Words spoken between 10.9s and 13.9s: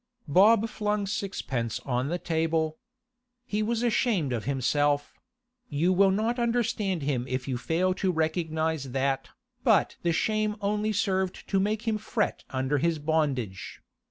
served to make him fret under his bondage.